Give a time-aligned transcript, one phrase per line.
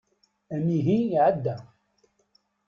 [0.55, 1.55] Amihi iεedda.